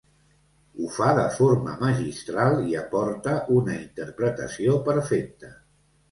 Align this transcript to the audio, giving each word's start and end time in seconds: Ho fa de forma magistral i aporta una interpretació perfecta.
Ho 0.77 0.85
fa 0.93 1.09
de 1.17 1.25
forma 1.33 1.73
magistral 1.83 2.57
i 2.69 2.73
aporta 2.83 3.35
una 3.57 3.75
interpretació 3.83 4.79
perfecta. 4.89 5.51